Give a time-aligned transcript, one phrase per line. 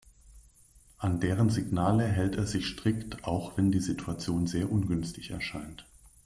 [0.97, 5.85] An deren Signale hält er sich strikt, auch wenn die Situation sehr ungünstig erscheint.